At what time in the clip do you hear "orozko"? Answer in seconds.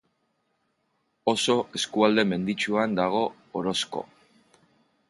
3.63-4.05